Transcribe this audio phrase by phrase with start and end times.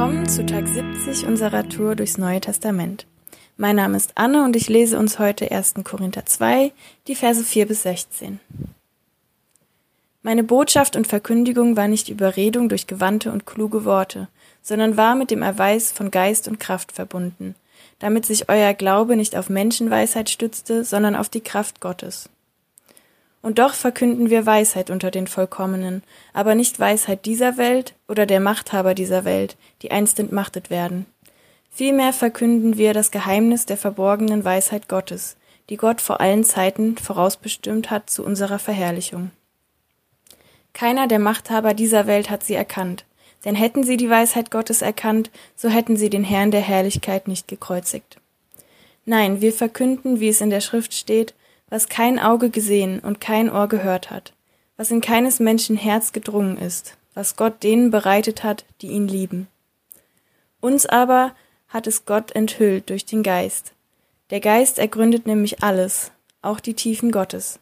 [0.00, 3.06] Willkommen zu Tag 70 unserer Tour durchs Neue Testament.
[3.58, 5.74] Mein Name ist Anne und ich lese uns heute 1.
[5.84, 6.72] Korinther 2,
[7.06, 8.40] die Verse 4 bis 16.
[10.22, 14.28] Meine Botschaft und Verkündigung war nicht Überredung durch gewandte und kluge Worte,
[14.62, 17.54] sondern war mit dem Erweis von Geist und Kraft verbunden,
[17.98, 22.30] damit sich euer Glaube nicht auf Menschenweisheit stützte, sondern auf die Kraft Gottes.
[23.42, 26.02] Und doch verkünden wir Weisheit unter den Vollkommenen,
[26.34, 31.06] aber nicht Weisheit dieser Welt oder der Machthaber dieser Welt, die einst entmachtet werden.
[31.70, 35.36] Vielmehr verkünden wir das Geheimnis der verborgenen Weisheit Gottes,
[35.70, 39.30] die Gott vor allen Zeiten vorausbestimmt hat zu unserer Verherrlichung.
[40.72, 43.04] Keiner der Machthaber dieser Welt hat sie erkannt,
[43.44, 47.48] denn hätten sie die Weisheit Gottes erkannt, so hätten sie den Herrn der Herrlichkeit nicht
[47.48, 48.18] gekreuzigt.
[49.06, 51.34] Nein, wir verkünden, wie es in der Schrift steht,
[51.70, 54.34] was kein Auge gesehen und kein Ohr gehört hat,
[54.76, 59.48] was in keines Menschen Herz gedrungen ist, was Gott denen bereitet hat, die ihn lieben.
[60.60, 61.34] Uns aber
[61.68, 63.72] hat es Gott enthüllt durch den Geist.
[64.30, 66.10] Der Geist ergründet nämlich alles,
[66.42, 67.58] auch die Tiefen Gottes.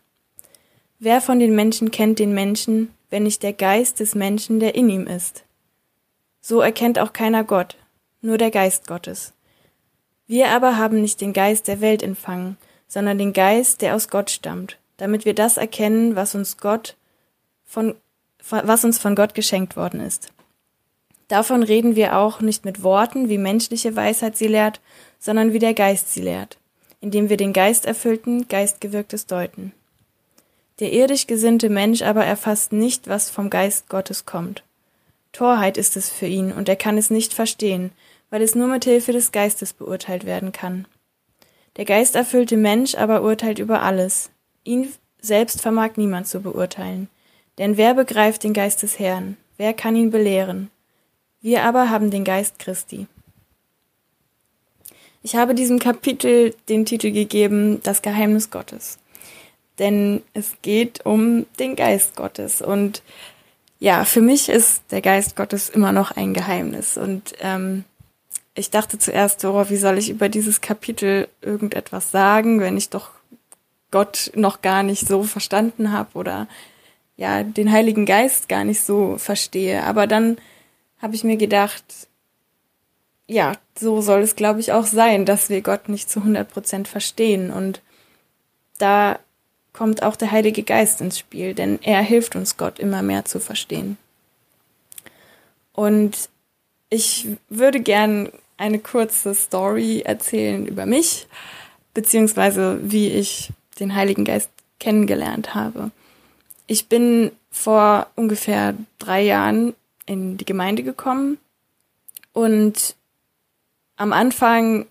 [0.98, 4.89] Wer von den Menschen kennt den Menschen, wenn nicht der Geist des Menschen, der in
[4.89, 5.45] ihm ist?
[6.41, 7.77] So erkennt auch keiner Gott,
[8.20, 9.33] nur der Geist Gottes.
[10.27, 12.56] Wir aber haben nicht den Geist der Welt empfangen,
[12.89, 16.97] sondern den Geist, der aus Gott stammt, damit wir das erkennen, was uns Gott
[17.64, 17.94] von,
[18.48, 20.33] was uns von Gott geschenkt worden ist.
[21.28, 24.81] Davon reden wir auch nicht mit Worten, wie menschliche Weisheit sie lehrt,
[25.19, 26.56] sondern wie der Geist sie lehrt,
[27.00, 29.72] indem wir den Geist erfüllten, Geistgewirktes deuten.
[30.81, 34.62] Der irdisch gesinnte Mensch aber erfasst nicht, was vom Geist Gottes kommt.
[35.33, 37.91] Torheit ist es für ihn, und er kann es nicht verstehen,
[38.31, 40.86] weil es nur mit Hilfe des Geistes beurteilt werden kann.
[41.79, 44.31] Der geisterfüllte Mensch aber urteilt über alles.
[44.65, 47.09] Ihn selbst vermag niemand zu beurteilen.
[47.57, 49.37] Denn wer begreift den Geist des Herrn?
[49.57, 50.71] Wer kann ihn belehren?
[51.41, 53.06] Wir aber haben den Geist Christi.
[55.23, 58.99] Ich habe diesem Kapitel den Titel gegeben Das Geheimnis Gottes.
[59.78, 62.61] Denn es geht um den Geist Gottes.
[62.61, 63.03] Und
[63.78, 66.97] ja, für mich ist der Geist Gottes immer noch ein Geheimnis.
[66.97, 67.84] Und ähm,
[68.58, 73.10] ich dachte zuerst, oh, wie soll ich über dieses Kapitel irgendetwas sagen, wenn ich doch
[73.91, 76.48] Gott noch gar nicht so verstanden habe oder
[77.16, 79.82] ja, den Heiligen Geist gar nicht so verstehe.
[79.84, 80.38] Aber dann
[81.00, 81.84] habe ich mir gedacht,
[83.26, 86.88] ja, so soll es, glaube ich, auch sein, dass wir Gott nicht zu 100 Prozent
[86.88, 87.50] verstehen.
[87.50, 87.80] Und
[88.78, 89.19] da
[89.72, 93.40] kommt auch der Heilige Geist ins Spiel, denn er hilft uns, Gott immer mehr zu
[93.40, 93.98] verstehen.
[95.72, 96.28] Und
[96.90, 101.26] ich würde gern eine kurze Story erzählen über mich,
[101.94, 105.91] beziehungsweise wie ich den Heiligen Geist kennengelernt habe.
[106.66, 109.74] Ich bin vor ungefähr drei Jahren
[110.06, 111.38] in die Gemeinde gekommen
[112.32, 112.94] und
[113.96, 114.86] am Anfang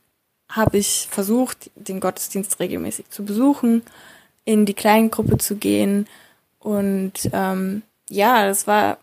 [0.49, 3.83] habe ich versucht, den Gottesdienst regelmäßig zu besuchen,
[4.45, 6.07] in die Kleingruppe zu gehen
[6.59, 8.97] und ähm, ja, das war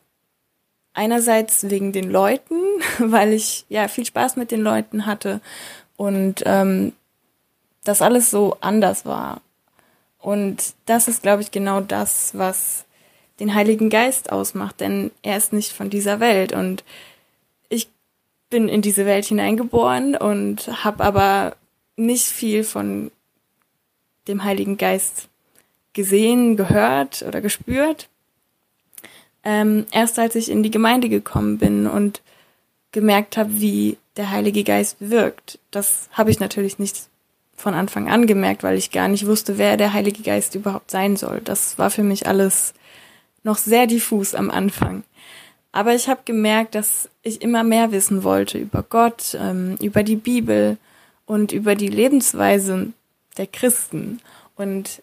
[0.95, 2.57] einerseits wegen den Leuten,
[2.99, 5.41] weil ich ja viel Spaß mit den Leuten hatte
[5.97, 6.93] und ähm,
[7.85, 9.43] das alles so anders war.
[10.19, 12.87] Und das ist, glaube ich, genau das, was
[13.41, 16.85] den Heiligen Geist ausmacht, denn er ist nicht von dieser Welt und
[17.69, 17.89] ich
[18.49, 21.57] bin in diese Welt hineingeboren und habe aber
[21.97, 23.11] nicht viel von
[24.29, 25.29] dem Heiligen Geist
[25.93, 28.09] gesehen, gehört oder gespürt
[29.45, 32.23] ähm, erst als ich in die Gemeinde gekommen bin und
[32.93, 35.59] gemerkt habe, wie der Heilige Geist wirkt.
[35.71, 37.09] Das habe ich natürlich nicht
[37.57, 41.17] von Anfang an gemerkt, weil ich gar nicht wusste, wer der Heilige Geist überhaupt sein
[41.17, 41.41] soll.
[41.43, 42.75] Das war für mich alles
[43.43, 45.05] noch sehr diffus am Anfang.
[45.73, 50.17] Aber ich habe gemerkt, dass ich immer mehr wissen wollte über Gott, ähm, über die
[50.17, 50.79] Bibel
[51.27, 52.93] und über die Lebensweise
[53.37, 54.21] der Christen.
[54.57, 55.03] Und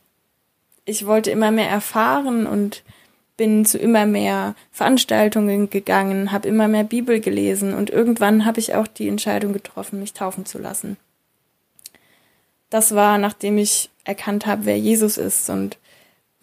[0.85, 2.83] ich wollte immer mehr erfahren und
[3.37, 8.75] bin zu immer mehr Veranstaltungen gegangen, habe immer mehr Bibel gelesen und irgendwann habe ich
[8.75, 10.97] auch die Entscheidung getroffen, mich taufen zu lassen.
[12.69, 15.77] Das war, nachdem ich erkannt habe, wer Jesus ist und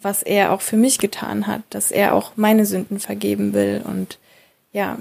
[0.01, 4.19] was er auch für mich getan hat, dass er auch meine Sünden vergeben will und
[4.71, 4.99] ja,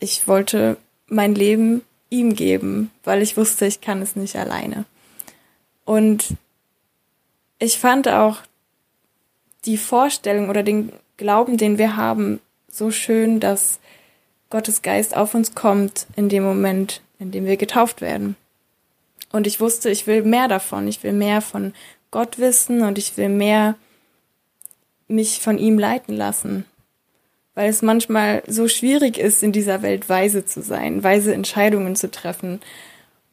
[0.00, 0.76] ich wollte
[1.08, 4.84] mein Leben ihm geben, weil ich wusste, ich kann es nicht alleine.
[5.84, 6.34] Und
[7.58, 8.38] ich fand auch
[9.68, 13.78] die Vorstellung oder den Glauben, den wir haben, so schön, dass
[14.50, 18.34] Gottes Geist auf uns kommt in dem Moment, in dem wir getauft werden.
[19.30, 20.88] Und ich wusste, ich will mehr davon.
[20.88, 21.74] Ich will mehr von
[22.10, 23.74] Gott wissen und ich will mehr
[25.06, 26.64] mich von ihm leiten lassen.
[27.58, 32.08] weil es manchmal so schwierig ist, in dieser Welt weise zu sein, weise Entscheidungen zu
[32.08, 32.60] treffen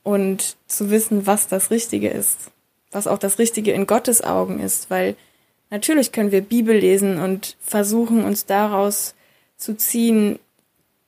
[0.01, 2.49] und zu wissen, was das Richtige ist,
[2.89, 5.15] was auch das Richtige in Gottes Augen ist, weil
[5.75, 9.13] natürlich können wir Bibel lesen und versuchen uns daraus
[9.57, 10.39] zu ziehen,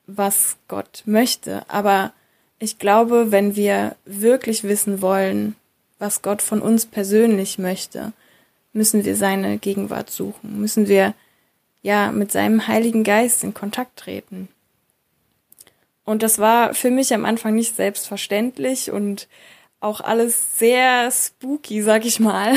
[0.06, 2.12] was Gott möchte, aber
[2.58, 5.56] ich glaube, wenn wir wirklich wissen wollen,
[5.98, 8.12] was Gott von uns persönlich möchte,
[8.74, 11.14] müssen wir seine Gegenwart suchen, müssen wir
[11.80, 14.48] ja mit seinem Heiligen Geist in Kontakt treten.
[16.04, 19.28] Und das war für mich am Anfang nicht selbstverständlich und
[19.80, 22.54] auch alles sehr spooky, sag ich mal.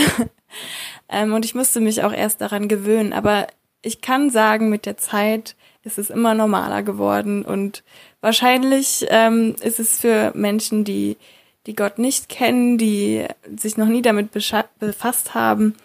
[1.09, 3.13] Ähm, und ich musste mich auch erst daran gewöhnen.
[3.13, 3.47] Aber
[3.81, 7.83] ich kann sagen, mit der Zeit ist es immer normaler geworden und
[8.21, 11.17] wahrscheinlich ähm, ist es für Menschen, die
[11.67, 13.25] die Gott nicht kennen, die
[13.55, 15.75] sich noch nie damit befasst haben,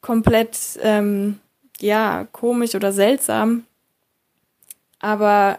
[0.00, 1.38] komplett ähm,
[1.80, 3.64] ja, komisch oder seltsam.
[5.00, 5.58] Aber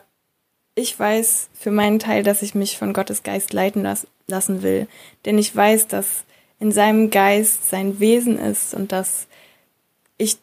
[0.75, 4.87] ich weiß für meinen Teil, dass ich mich von Gottes Geist leiten las lassen will.
[5.25, 6.23] Denn ich weiß, dass
[6.59, 9.27] in seinem Geist sein Wesen ist und dass
[10.17, 10.37] ich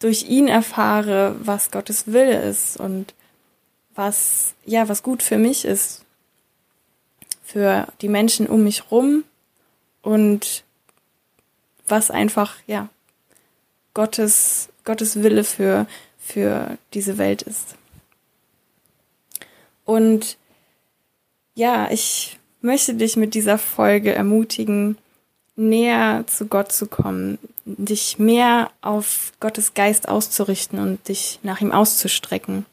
[0.00, 3.14] durch ihn erfahre, was Gottes Wille ist und
[3.94, 6.04] was, ja, was gut für mich ist.
[7.42, 9.22] Für die Menschen um mich rum
[10.02, 10.64] und
[11.86, 12.88] was einfach, ja,
[13.92, 15.86] Gottes, Gottes Wille für,
[16.18, 17.76] für diese Welt ist.
[19.84, 20.36] Und
[21.54, 24.98] ja, ich möchte dich mit dieser Folge ermutigen,
[25.56, 31.72] näher zu Gott zu kommen, dich mehr auf Gottes Geist auszurichten und dich nach ihm
[31.72, 32.66] auszustrecken.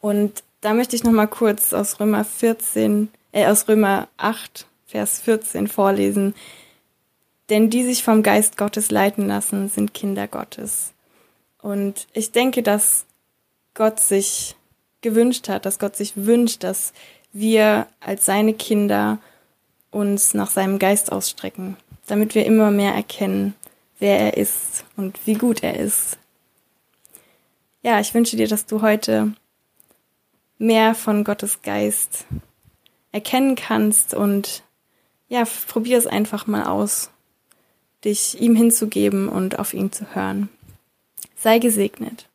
[0.00, 5.20] Und da möchte ich noch mal kurz aus Römer 14, äh, aus Römer 8, Vers
[5.20, 6.34] 14 vorlesen.
[7.50, 10.92] Denn die sich vom Geist Gottes leiten lassen, sind Kinder Gottes.
[11.60, 13.04] Und ich denke, dass
[13.74, 14.56] Gott sich
[15.02, 16.92] gewünscht hat, dass Gott sich wünscht, dass
[17.32, 19.18] wir als seine Kinder
[19.96, 21.76] uns nach seinem Geist ausstrecken,
[22.06, 23.54] damit wir immer mehr erkennen,
[23.98, 26.18] wer er ist und wie gut er ist.
[27.82, 29.32] Ja, ich wünsche dir, dass du heute
[30.58, 32.26] mehr von Gottes Geist
[33.12, 34.62] erkennen kannst und
[35.28, 37.10] ja, probier es einfach mal aus
[38.04, 40.48] dich ihm hinzugeben und auf ihn zu hören.
[41.36, 42.24] Sei gesegnet.